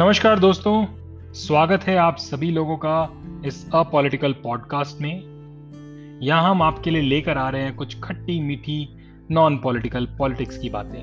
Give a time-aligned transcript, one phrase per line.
[0.00, 0.86] नमस्कार दोस्तों,
[1.34, 7.38] स्वागत है आप सभी लोगों का इस अपॉलिटिकल पॉडकास्ट में। यहाँ हम आपके लिए लेकर
[7.38, 8.96] आ रहे हैं कुछ खट्टी मीठी
[9.30, 11.00] नॉन पॉलिटिकल पॉलिटिक्स की बातें।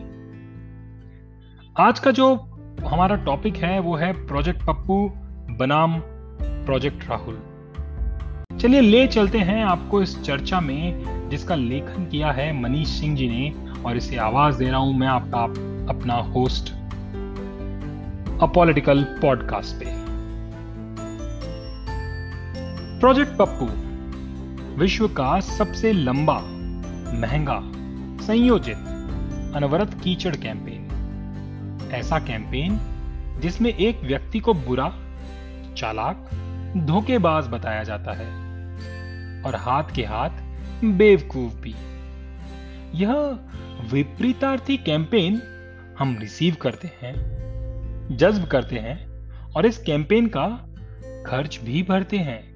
[1.78, 2.36] आज का जो
[2.86, 5.10] हमारा टॉपिक है, वो है प्रोजेक्ट पप्पू
[5.58, 6.02] बनाम
[6.66, 7.40] प्रोजेक्ट राहुल
[8.60, 13.30] चलिए, ले चलते हैं आपको इस चर्चा में, जिसका लेखन किया है मनीष सिंह जी
[13.30, 13.54] ने,
[13.84, 15.44] और इसे आवाज़ दे रहा हूँ मैं आपका,
[15.94, 16.79] अपना होस्ट
[18.42, 19.86] अ पॉलिटिकल पॉडकास्ट पे।
[23.00, 23.66] प्रोजेक्ट पप्पू
[24.80, 26.40] विश्व का सबसे लंबा,
[27.20, 27.60] महँगा,
[28.26, 28.78] संयोजित,
[29.56, 32.80] अनवरत कीचड़ कैंपेन ऐसा कैंपेन
[33.42, 34.94] जिसमें एक व्यक्ति को बुरा,
[35.78, 36.30] चालाक,
[36.78, 38.30] धोखेबाज बताया जाता है
[39.44, 40.30] और हाथ के हाथ
[40.86, 41.76] बेवकूफ़ भी।
[42.96, 43.12] यह
[43.94, 45.42] विपरीतार्थी कैंपेन
[46.00, 47.39] हम रिसीव करते हैं
[48.12, 49.10] जज्ब करते हैं
[49.56, 50.48] और इस कैंपेन का
[51.28, 52.54] खर्च भी भरते हैं।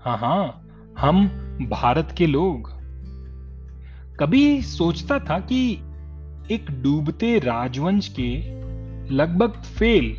[0.00, 0.66] हाँ हाँ
[0.98, 1.26] हम
[1.70, 2.80] भारत के लोग।
[4.20, 5.72] कभी सोचता था कि
[6.50, 8.60] एक डूबते राजवंश के
[9.14, 10.16] लगभग फेल,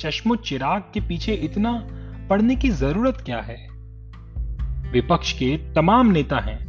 [0.00, 1.86] चश्मो चिराग के पीछे इतना
[2.30, 3.68] पढ़ने की ज़रूरत क्या है?
[4.92, 6.68] विपक्ष के तमाम नेता हैं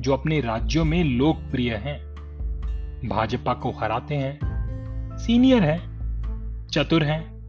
[0.00, 2.10] जो अपने राज्यों में लोकप्रिय हैं।
[3.08, 4.38] भाजपा को हराते हैं,
[5.18, 5.89] सीनियर है
[6.72, 7.40] चतुर हैं।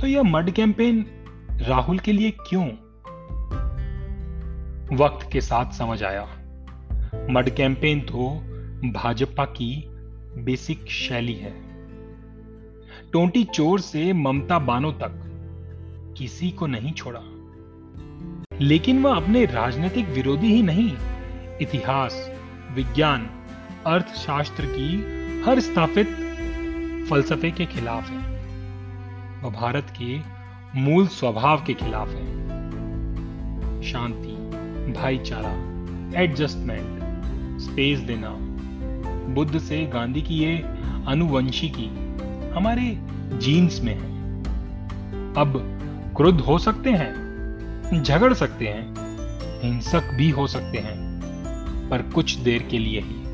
[0.00, 1.06] तो यह मड कैंपेन
[1.50, 2.66] राहुल के लिए क्यों?
[4.96, 6.28] वक्त के साथ समझ आया।
[7.30, 8.30] मड कैंपेन तो
[8.90, 9.84] भाजपा की
[10.44, 11.52] बेसिक शैली है।
[13.12, 15.24] टोंटी चोर से ममता बानो तक
[16.18, 17.20] किसी को नहीं छोड़ा।
[18.60, 20.92] लेकिन वह अपने राजनीतिक विरोधी ही नहीं।
[21.60, 22.30] इतिहास,
[22.74, 23.30] विज्ञान,
[23.86, 26.08] अर्थशास्त्र की हर स्थापित
[27.10, 28.17] फलसफे के खिलाफ है।
[29.42, 30.38] वह भारत के
[30.80, 32.38] मूल स्वभाव के खिलाफ है।
[33.82, 34.32] शांति,
[35.00, 35.68] भाईचारा
[36.20, 36.98] एडजस्टमेंट
[37.60, 38.36] स्पेस देना।
[39.34, 40.58] बुद्ध से गांधी की ये
[41.06, 41.86] अनुवंशिकी
[42.56, 42.98] हमारे
[43.38, 44.40] जीन्स में है।
[45.34, 45.78] अब
[46.16, 48.94] क्रुद्ध हो सकते हैं, झगड़ सकते हैं,
[49.62, 51.20] हिंसक भी हो सकते हैं,
[51.90, 53.24] पर कुछ देर के लिए ही।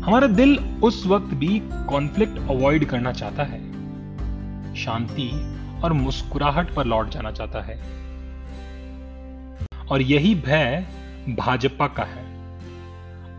[0.00, 3.67] हमारा दिल उस वक्त भी कॉन्फ्लिक्ट अवॉइड करना चाहता है।
[4.78, 5.30] शांति
[5.84, 7.98] और मुस्कुराहट पर लौट जाना चाहता है।
[9.92, 10.86] और यही भय
[11.28, 12.28] भाजपा का है।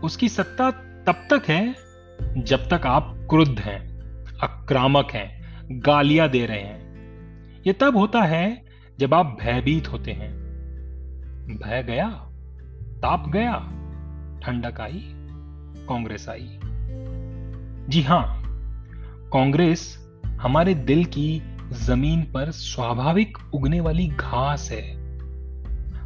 [0.00, 0.70] उसकी सत्ता
[1.06, 1.74] तब तक है
[2.38, 4.00] जब तक आप क्रुद्ध हैं,
[4.42, 5.40] आक्रामक हैं,
[5.80, 6.80] गालियाँ दे रहे हैं।
[7.66, 8.64] यह तब होता है
[8.98, 10.32] जब आप भयभीत होते हैं।
[11.62, 12.08] भय गया,
[13.02, 13.54] ताप गया,
[14.42, 15.12] ठंडक आई,
[15.88, 16.60] कांग्रेस आई।
[17.88, 18.42] जी हाँ,
[19.32, 20.09] कांग्रेस
[20.40, 21.42] हमारे दिल की
[21.72, 24.92] ज़मीन पर स्वाभाविक उगने वाली घास है।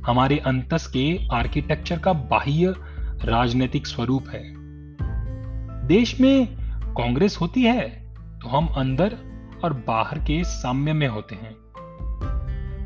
[0.02, 2.74] हमारे अंतस के आर्किटेक्चर का बाह्य
[3.24, 4.42] राजनीतिक स्वरूप है।
[5.86, 6.46] देश में
[6.94, 7.88] कांग्रेस होती है
[8.40, 9.16] तो हम अंदर
[9.64, 11.54] और बाहर के साम्य में होते हैं।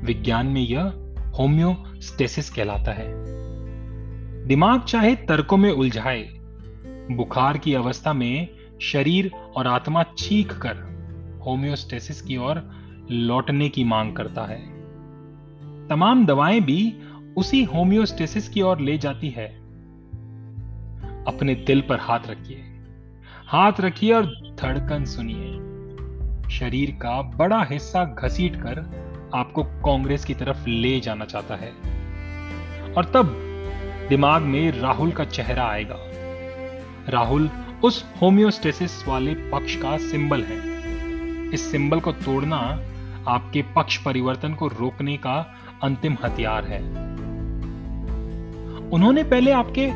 [0.04, 0.92] विज्ञान में यह
[1.38, 3.08] होम्योस्टेसिस कहलाता है।
[4.46, 6.22] दिमाग चाहे तर्कों में उलझाए,
[7.10, 8.48] बुखार की अवस्था में
[8.82, 10.87] शरीर और आत्मा चीख कर
[11.48, 12.70] होम्योस्टेसिस की ओर
[13.10, 14.58] लौटने की मांग करता है।
[15.88, 16.98] तमाम दवाएँ भी
[17.36, 19.48] उसी होम्योस्टेसिस की ओर ले जाती है।
[21.24, 22.56] अपने दिल पर हाथ रखिए।
[23.46, 25.68] हाथ रखिए और धड़कन सुनिए।
[26.50, 28.78] शरीर का बड़ा हिस्सा घसीट कर
[29.34, 31.70] आपको कांग्रेस की तरफ़ ले जाना चाहता है।
[32.92, 33.44] और तब
[34.08, 35.96] दिमाग में राहुल का चेहरा आएगा।
[37.08, 37.50] राहुल
[37.84, 40.67] उस होम्योस्टेसिस वाले पक्ष का सिंबल है।
[41.54, 42.80] इस सिंबल को तोड़ना
[43.28, 46.82] आपके पक्ष परिवर्तन को रोकने का अंतिम हथियार है।
[48.90, 49.86] उन्होंने पहले आपके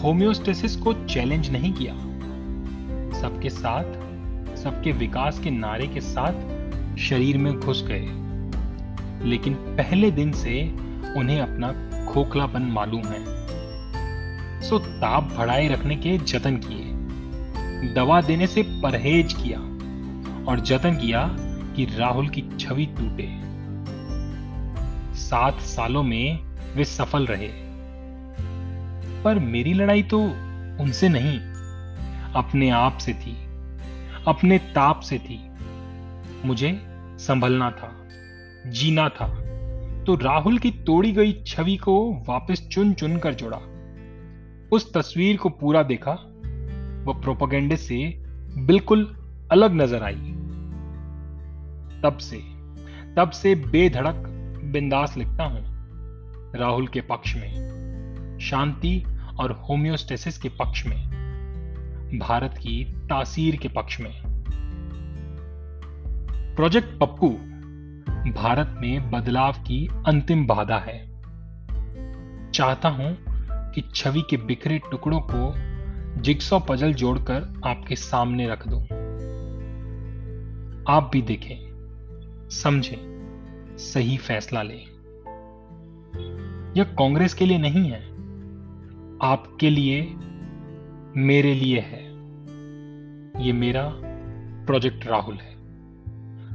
[0.00, 1.94] होम्योस्टेसिस को चैलेंज नहीं किया।
[3.20, 3.84] सबके साथ,
[4.56, 6.32] सबके विकास के नारे के साथ
[6.96, 8.06] शरीर में घुस गए।
[9.28, 10.70] लेकिन पहले दिन से
[11.16, 13.40] उन्हें अपना खोखलापन मालूम है।
[14.60, 16.86] सो ताप बढ़ाए रखने के जतन किए।
[17.94, 19.69] दवा देने से परहेज किया।
[20.48, 21.36] और जतन किया
[21.76, 23.40] कि राहुल की छवि टूटे।
[25.18, 26.38] सात सालों में
[26.76, 27.48] वे सफल रहे।
[29.22, 30.20] पर मेरी लड़ाई तो
[30.82, 31.40] उनसे नहीं,
[32.32, 33.36] अपने आप से थी,
[34.26, 35.50] अपने ताप से थी।
[36.44, 36.80] मुझे
[37.18, 38.08] संभलना था,
[38.70, 39.26] जीना था।
[40.04, 43.60] तो राहुल की तोड़ी गई छवि को वापस चुन चुन कर जोड़ा।
[44.72, 46.12] उस तस्वीर को पूरा देखा,
[47.06, 48.24] वह प्रोपोगेंडे से
[48.58, 49.19] बिल्कुल
[49.52, 50.36] अलग नज़र आई।
[52.02, 52.36] तब से
[53.16, 54.14] तब से बेधड़क
[54.64, 55.64] बिंदास लिखता हूँ।
[56.54, 59.04] राहुल के पक्ष में, शांति
[59.40, 61.10] और होम्योस्टेसिस के पक्ष में,
[62.18, 64.22] भारत की तासीर के पक्ष में।
[66.56, 67.30] प्रोजेक्ट पप्पू,
[68.32, 71.10] भारत में बदलाव की अंतिम बाधा है।
[72.50, 73.16] चाहता हूँ
[73.72, 75.54] कि छवि के बिखरे टुकड़ों को
[76.20, 78.99] जिक्सॉ पजल जोड़कर आपके सामने रख दूँ।
[80.90, 81.56] आप भी देखें,
[82.50, 83.20] समझें,
[83.78, 84.86] सही फैसला लें।
[86.76, 88.02] यह कांग्रेस के लिए नहीं है,
[89.22, 90.14] आपके लिए,
[91.16, 92.04] मेरे लिए है।
[93.46, 93.92] यह मेरा
[94.66, 95.54] प्रोजेक्ट राहुल है।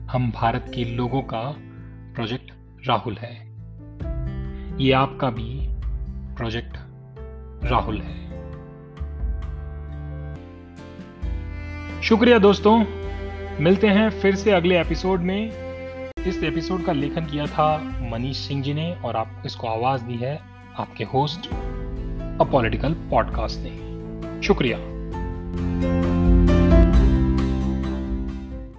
[0.08, 1.56] हम भारत के लोगों का
[2.16, 2.54] प्रोजेक्ट
[2.88, 3.48] राहुल है।
[4.82, 5.68] ये आपका भी
[6.36, 6.78] प्रोजेक्ट
[7.66, 8.26] राहुल है।
[12.02, 13.05] शुक्रिया दोस्तों।
[13.60, 15.52] मिलते हैं फिर से अगले एपिसोड में।
[16.28, 17.78] इस एपिसोड का लेखन किया था
[18.12, 20.40] मनीष सिंह जी ने और आप, इसको आवाज़ दी है
[20.78, 21.50] आपके होस्ट,
[22.42, 26.15] अ पॉलिटिकल पॉडकास्ट ने। शुक्रिया।